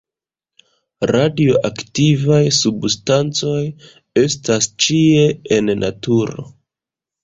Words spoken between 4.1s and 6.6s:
estas ĉie en naturo.